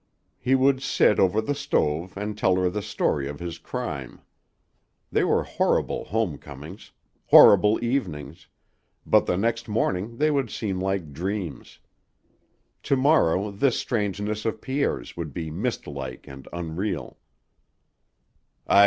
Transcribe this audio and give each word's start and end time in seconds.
He 0.39 0.55
would 0.55 0.81
sit 0.81 1.19
over 1.19 1.41
the 1.41 1.53
stove 1.53 2.17
and 2.17 2.35
tell 2.35 2.55
her 2.55 2.71
the 2.71 2.81
story 2.81 3.27
of 3.29 3.39
his 3.39 3.59
crime. 3.59 4.21
They 5.11 5.23
were 5.23 5.43
horrible 5.43 6.05
home 6.05 6.39
comings, 6.39 6.91
horrible 7.27 7.77
evenings, 7.83 8.47
but 9.05 9.27
the 9.27 9.37
next 9.37 9.67
morning 9.69 10.17
they 10.17 10.31
would 10.31 10.49
seem 10.49 10.79
like 10.79 11.13
dreams. 11.13 11.77
To 12.81 12.95
morrow 12.95 13.51
this 13.51 13.77
strangeness 13.77 14.43
of 14.43 14.59
Pierre's 14.59 15.15
would 15.15 15.35
be 15.35 15.51
mistlike 15.51 16.27
and 16.27 16.47
unreal. 16.51 17.19